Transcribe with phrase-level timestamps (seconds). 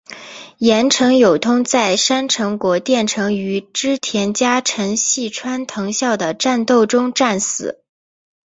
[0.57, 7.83] 岩成友通在山城国淀城与织田家臣细川藤孝的战斗中战死。